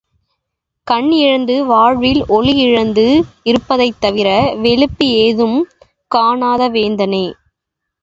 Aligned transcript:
கண் 0.87 1.09
இழந்து 1.17 1.55
வாழ்வில் 1.65 2.21
ஒளி 2.29 2.55
இழந்து 2.61 3.05
இருப்பதைத்தவிர 3.45 4.27
வெளுப்பு 4.63 5.09
ஏதும் 5.21 5.57
காணாத 6.11 6.61
வேந்தனே! 6.69 7.25